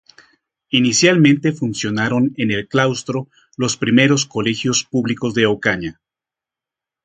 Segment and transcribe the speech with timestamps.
[0.71, 6.01] Inicialmente, funcionaron en el claustro los primeros colegios públicos de Ocaña.